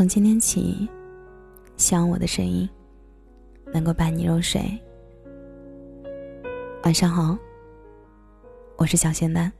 [0.00, 0.88] 从今天起，
[1.76, 2.66] 希望我的声音
[3.70, 4.62] 能够伴你入睡。
[6.84, 7.36] 晚上好，
[8.78, 9.52] 我是小仙丹。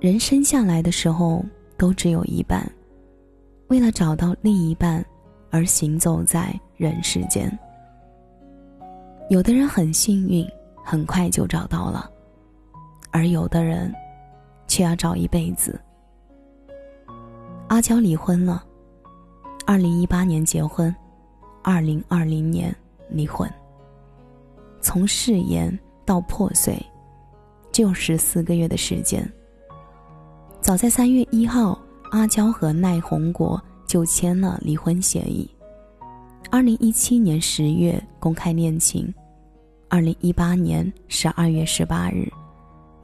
[0.00, 1.44] 人生下来的时候
[1.76, 2.66] 都只有一半，
[3.66, 5.04] 为了找到另一半
[5.50, 7.52] 而行走在人世间。
[9.28, 10.42] 有的人很幸运，
[10.82, 12.10] 很快就找到了，
[13.10, 13.94] 而有的人
[14.66, 15.78] 却要找一辈子。
[17.68, 18.64] 阿娇离婚了，
[19.66, 20.94] 二零一八年结婚，
[21.62, 22.74] 二零二零年
[23.10, 23.48] 离婚。
[24.80, 26.82] 从誓言到破碎，
[27.70, 29.22] 只有十四个月的时间。
[30.62, 31.78] 早在三月一号，
[32.10, 35.48] 阿娇和奈红国就签了离婚协议。
[36.50, 39.12] 二零一七年十月公开恋情，
[39.90, 42.32] 二零一八年十二月十八日，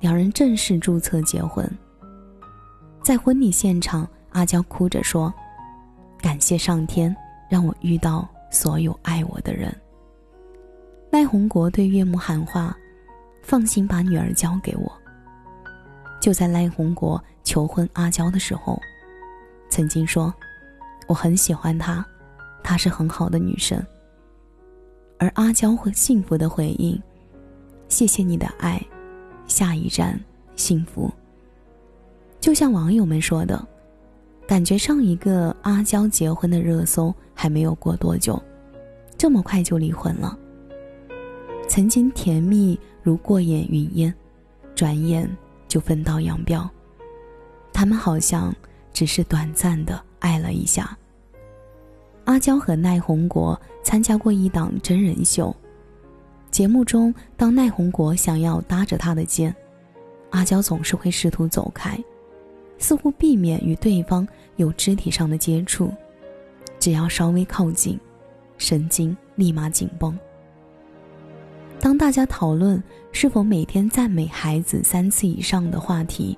[0.00, 1.70] 两人正式注册结婚。
[3.02, 4.08] 在婚礼现场。
[4.34, 5.32] 阿娇哭着说
[6.18, 7.14] ：“感谢上天
[7.48, 9.74] 让我遇到所有爱我的人。”
[11.10, 12.76] 赖红国对岳母喊话
[13.42, 14.92] ：“放心，把女儿交给我。”
[16.20, 18.76] 就在赖红国求婚阿娇的时候，
[19.68, 20.34] 曾经说
[21.06, 22.04] ：“我很喜欢她，
[22.62, 23.80] 她是很好的女生。”
[25.16, 27.00] 而阿娇会幸福的回应
[27.88, 28.84] ：“谢谢你的爱，
[29.46, 30.18] 下一站
[30.56, 31.08] 幸福。”
[32.40, 33.64] 就像网友们说的。
[34.46, 38.40] 感觉上一个阿娇结婚的热搜还没有过多久，
[39.16, 40.38] 这么快就离婚了。
[41.68, 44.14] 曾经甜蜜如过眼云烟，
[44.74, 45.28] 转眼
[45.66, 46.68] 就分道扬镳。
[47.72, 48.54] 他们好像
[48.92, 50.96] 只是短暂的爱了一下。
[52.24, 55.54] 阿娇和奈红国参加过一档真人秀，
[56.50, 59.54] 节目中当奈红国想要搭着他的肩，
[60.30, 61.98] 阿娇总是会试图走开。
[62.84, 65.90] 似乎避免与对方有肢体上的接触，
[66.78, 67.98] 只要稍微靠近，
[68.58, 70.14] 神经立马紧绷。
[71.80, 76.36] 当大家讨论是否每天赞美孩子三次以上的话题，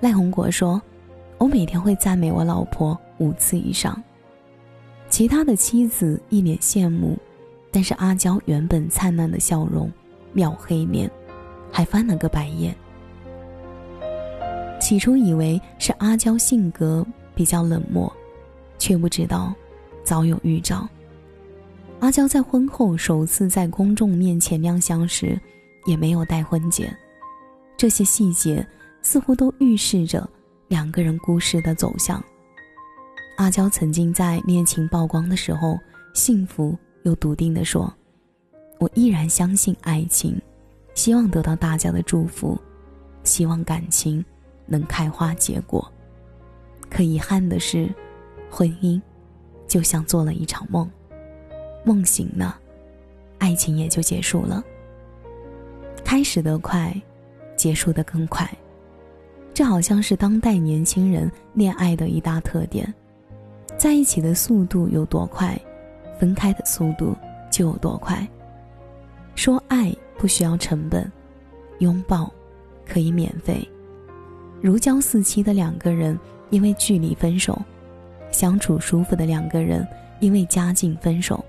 [0.00, 0.82] 赖红国说
[1.38, 4.02] ：“我每天会赞美我老婆五次以上。”
[5.08, 7.16] 其他的妻子一脸羡慕，
[7.70, 9.88] 但是阿娇原本灿烂的笑容
[10.32, 11.08] 秒黑脸，
[11.70, 12.74] 还翻了个白眼。
[14.84, 17.02] 起初以为是阿娇性格
[17.34, 18.12] 比较冷漠，
[18.78, 19.54] 却不知道
[20.04, 20.86] 早有预兆。
[22.00, 25.40] 阿娇在婚后首次在公众面前亮相时，
[25.86, 26.94] 也没有戴婚戒，
[27.78, 28.64] 这些细节
[29.00, 30.28] 似乎都预示着
[30.68, 32.22] 两个人故事的走向。
[33.38, 35.78] 阿娇曾经在恋情曝光的时候，
[36.12, 37.90] 幸福又笃定地说
[38.78, 40.38] ：“我依然相信爱情，
[40.94, 42.60] 希望得到大家的祝福，
[43.22, 44.22] 希望感情。”
[44.66, 45.90] 能开花结果，
[46.90, 47.88] 可遗憾的是，
[48.50, 49.00] 婚姻
[49.66, 50.90] 就像做了一场梦，
[51.84, 52.58] 梦醒了，
[53.38, 54.62] 爱情也就结束了。
[56.04, 56.94] 开始的快，
[57.56, 58.48] 结束的更快，
[59.52, 62.92] 这好像是当代年轻人恋爱的一大特点：
[63.76, 65.60] 在一起的速度有多快，
[66.18, 67.16] 分开的速度
[67.50, 68.26] 就有多快。
[69.34, 71.10] 说爱不需要成本，
[71.80, 72.32] 拥抱
[72.86, 73.68] 可以免费。
[74.64, 77.60] 如胶似漆的两个人因为距离分手，
[78.30, 79.86] 相处舒服的两个人
[80.20, 81.44] 因为家境分手，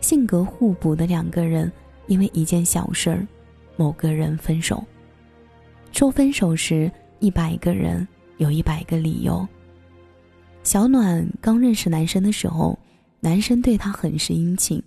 [0.00, 1.72] 性格互补的两个人
[2.06, 3.26] 因为一件小事儿，
[3.74, 4.84] 某个人分手。
[5.90, 6.88] 说分手时，
[7.18, 8.06] 一百个人
[8.36, 9.44] 有一百个理由。
[10.62, 12.78] 小暖刚认识男生的时候，
[13.18, 14.80] 男生对她很是殷勤，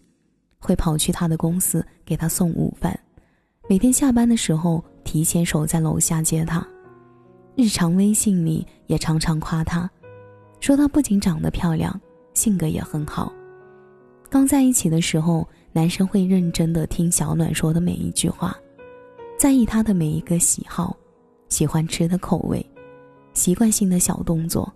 [0.57, 2.97] 会跑去他的公司给她送午饭，
[3.67, 6.65] 每天下班的时候提前守在楼下接她。
[7.55, 9.89] 日常微信里也常常夸她，
[10.59, 11.99] 说她不仅长得漂亮，
[12.33, 13.31] 性格也很好。
[14.29, 18.55] 刚在一起的时候，男生会认真的听小暖说的每一句话，
[19.37, 20.95] 在意她的每一个喜好，
[21.49, 22.65] 喜欢吃的口味，
[23.33, 24.71] 习惯性的小动作。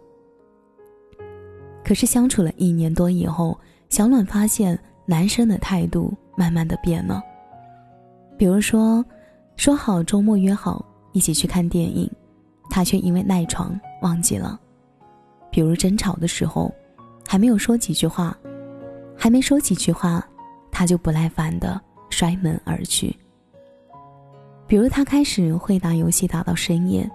[1.83, 3.57] 可是相处了一年多以后，
[3.89, 7.23] 小暖发现男生的态度慢慢的变了。
[8.37, 9.05] 比如说，
[9.55, 12.11] 说好周末约好一起去看电影。
[12.69, 14.59] 他却因为赖床忘记了，
[15.51, 16.73] 比如争吵的时候，
[17.27, 18.37] 还没有说几句话，
[19.17, 20.25] 还没说几句话，
[20.71, 21.79] 他就不耐烦的
[22.09, 23.15] 摔门而去。
[24.67, 27.09] 比如他开始会打游戏打到深夜，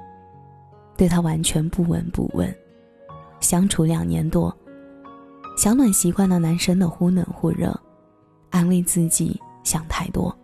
[0.97, 2.55] 对他完全不闻不问。
[3.41, 4.57] 相处两年多，
[5.57, 7.75] 小暖习惯了男生的忽冷忽热，
[8.51, 10.35] 安慰自己想太多。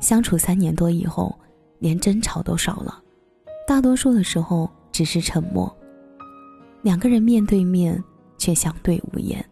[0.00, 1.34] 相处三年多以后，
[1.78, 3.00] 连争吵都少了。
[3.66, 5.74] 大多数的时候只是沉默。
[6.82, 8.02] 两个人面对面
[8.36, 9.44] 却相对无言。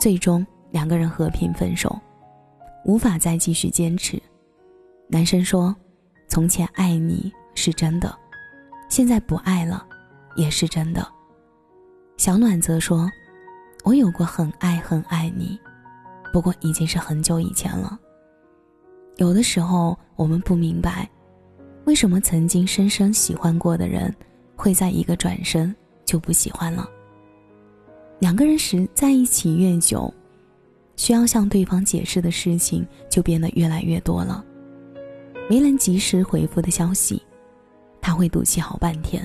[0.00, 1.98] 最终，两个人和平分手，
[2.84, 4.20] 无法再继续坚持。
[5.08, 5.74] 男生说
[6.28, 8.14] ：“从前爱你是真的，
[8.88, 9.86] 现在不爱了，
[10.36, 11.06] 也是真的。”
[12.18, 13.10] 小暖则说
[13.84, 15.58] ：“我有过很爱很爱你，
[16.32, 17.98] 不过已经是很久以前了。
[19.16, 21.08] 有的时候，我们不明白，
[21.84, 24.14] 为什么曾经深深喜欢过的人，
[24.56, 25.74] 会在一个转身
[26.04, 26.88] 就不喜欢了。”
[28.20, 30.12] 两个人时在一起越久，
[30.96, 34.44] 需要向对方解释的事情就变得越来越多了。
[35.50, 37.20] 没能及时回复的消息，
[38.00, 39.20] 他会赌气好半天；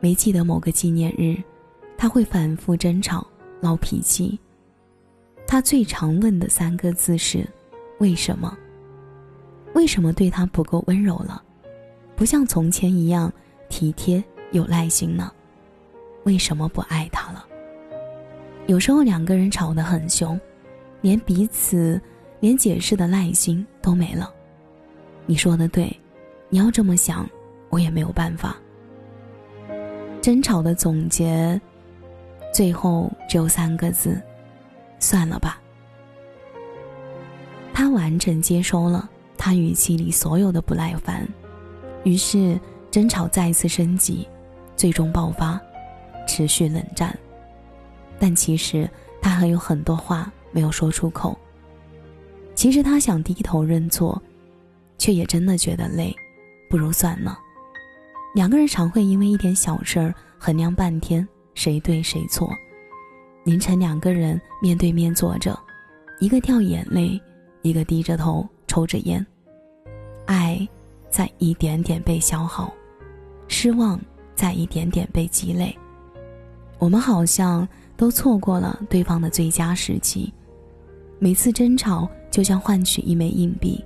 [0.00, 1.36] 没记得某个纪念日，
[1.98, 3.26] 他会反复争吵、
[3.60, 4.40] 闹脾气。
[5.46, 7.46] 他最常问的三个字是
[8.00, 8.56] ：“为什么？
[9.74, 11.42] 为什么对他不够温柔了？
[12.20, 13.32] 不像从前一样
[13.70, 14.22] 体贴
[14.52, 15.32] 有耐心呢？
[16.24, 17.46] 为什么不爱他了？”
[18.68, 20.38] 有时候两个人吵得很凶，
[21.00, 21.98] 连彼此
[22.38, 24.30] 连解释的耐心都没了。
[25.24, 25.90] 你说的对，
[26.50, 27.26] 你要这么想，
[27.70, 28.54] 我也没有办法。
[30.20, 31.58] 争吵的总结，
[32.52, 34.20] 最后只有三个字：
[34.98, 35.58] 算了吧。
[37.72, 39.08] 他完整接收了
[39.38, 41.26] 他语气里所有的不耐烦，
[42.04, 42.58] 于是
[42.90, 44.26] 争吵再一次升级，
[44.76, 45.60] 最终爆发，
[46.26, 47.16] 持续冷战。
[48.18, 48.88] 但其实
[49.20, 51.38] 他还有很多话没有说出口。
[52.54, 54.20] 其实他想低头认错，
[54.98, 56.14] 却也真的觉得累，
[56.68, 57.38] 不如算了。
[58.34, 62.50] 两个人常会因为一点小事儿衡量半天谁对谁错。
[63.44, 65.58] 凌晨两个人面对面坐着，
[66.20, 67.20] 一个掉眼泪，
[67.62, 69.26] 一个低着头抽着烟，
[70.26, 70.68] 爱
[71.10, 72.72] 在一点点被消耗，
[73.48, 74.00] 失望
[74.34, 75.76] 在一点点被积累。
[76.78, 77.68] 我们好像。
[77.96, 80.32] 都错过了对方的最佳时期，
[81.18, 83.84] 每次争吵就像换取一枚硬币，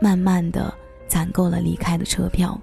[0.00, 0.72] 慢慢的
[1.08, 2.56] 攒够了离开的车票。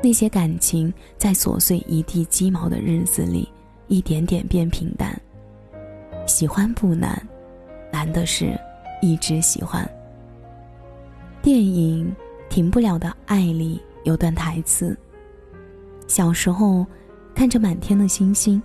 [0.00, 3.48] 那些感情在琐碎一地鸡毛的日子里，
[3.88, 5.20] 一点点变平淡。
[6.24, 7.20] 喜欢不难，
[7.90, 8.56] 难的是
[9.02, 9.84] 一直喜欢。
[11.42, 12.14] 电影
[12.52, 14.96] 《停不了的爱》里有段台词：
[16.06, 16.86] 小时候，
[17.34, 18.62] 看着满天的星星。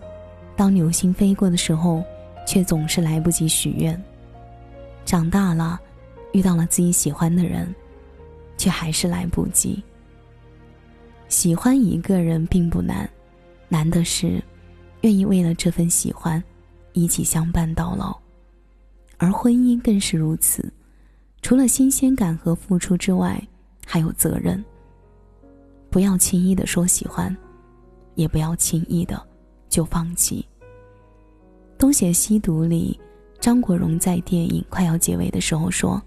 [0.58, 2.04] 当流星飞过的时候，
[2.46, 4.02] 却总是来不及许愿。
[5.06, 5.80] 长大了，
[6.34, 7.74] 遇到了自己喜欢的人，
[8.58, 9.82] 却还是来不及。
[11.30, 13.10] 喜欢一个人并不难，
[13.70, 14.44] 难的是，
[15.02, 16.44] 愿意为了这份喜欢，
[16.92, 18.18] 一起相伴到老。
[19.18, 20.70] 而婚姻更是如此，
[21.46, 23.40] 除了新鲜感和付出之外，
[23.86, 24.66] 还有责任。
[25.92, 27.38] 不要轻易的说喜欢，
[28.16, 29.24] 也不要轻易的。
[29.70, 30.44] 就放弃。
[31.78, 33.00] 《东邪西毒》里，
[33.40, 36.02] 张国荣在电影快要结尾的时候说：“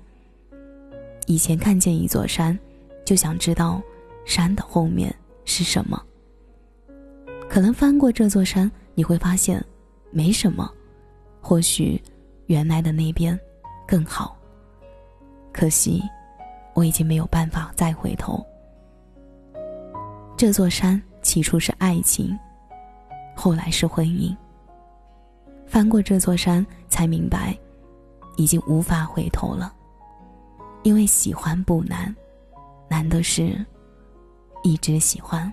[1.28, 2.58] 以前看见一座山，
[3.04, 3.80] 就想知道
[4.24, 5.14] 山的后面
[5.44, 6.02] 是什么。
[7.48, 9.64] 可能翻过这座山，你会发现
[10.10, 10.68] 没什么，
[11.40, 12.02] 或许
[12.46, 13.38] 原来的那边
[13.86, 14.36] 更好。
[15.58, 16.00] 可惜，
[16.72, 18.46] 我已经没有办法再回头。
[20.36, 22.38] 这座山起初是爱情。”
[23.34, 24.32] 后来是婚姻。
[25.66, 27.58] 翻过这座山，才明白，
[28.36, 29.74] 已经无法回头了。
[30.84, 32.14] 因为喜欢不难，
[32.88, 33.66] 难的是，
[34.62, 35.52] 一直喜欢。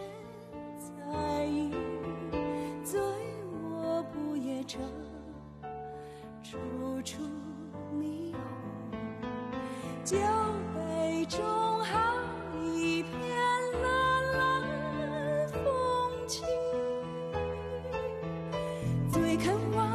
[19.31, 19.87] 最肯忘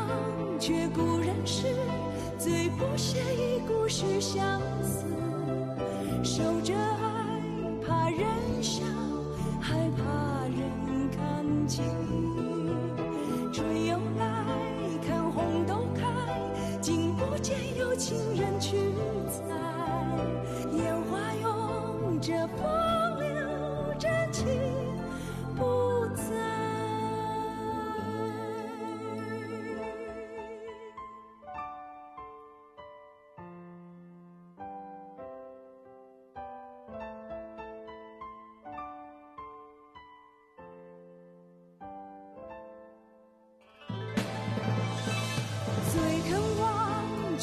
[0.59, 1.67] 却故人诗，
[2.39, 5.05] 最不屑一顾是相思。
[6.25, 7.43] 守着爱，
[7.87, 8.19] 怕人
[8.63, 8.83] 笑，
[9.61, 11.85] 还怕人看清。
[13.53, 14.47] 春又来，
[15.07, 16.07] 看红豆开，
[16.81, 18.79] 竟不见有情人去
[19.29, 19.45] 采。
[20.73, 22.67] 烟花拥着风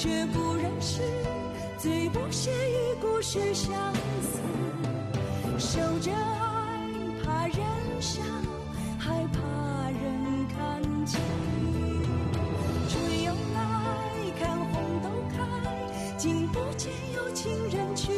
[0.04, 1.02] 却不认识，
[1.78, 3.74] 最不屑一顾是相
[4.22, 4.42] 思。
[5.58, 6.90] 守着爱，
[7.24, 7.58] 怕人
[8.02, 8.22] 笑，
[9.00, 9.40] 还怕
[9.92, 11.22] 人看清。
[12.90, 15.38] 春又来，看红豆开，
[16.18, 18.12] 竟不见有情人去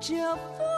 [0.00, 0.16] 这
[0.56, 0.69] 风